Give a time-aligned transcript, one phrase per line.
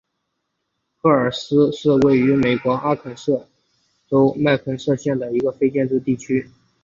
[0.97, 3.47] 赫亚尔思是位于美国阿肯色
[4.09, 6.49] 州麦迪逊县的一个非建制地区。